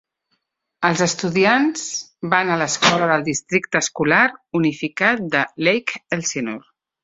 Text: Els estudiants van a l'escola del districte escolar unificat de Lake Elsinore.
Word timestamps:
Els 0.87 1.03
estudiants 1.05 1.83
van 2.33 2.49
a 2.49 2.57
l'escola 2.63 3.11
del 3.13 3.27
districte 3.29 3.83
escolar 3.87 4.25
unificat 4.63 5.25
de 5.37 5.47
Lake 5.69 6.05
Elsinore. 6.19 6.69